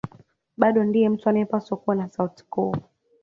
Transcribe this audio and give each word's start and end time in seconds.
Bado 0.57 0.79
ndiye 0.83 1.09
mtu 1.09 1.29
anayepaswa 1.29 1.77
kuwa 1.77 1.95
na 1.95 2.09
sauti 2.09 2.43
kuu 2.49 2.75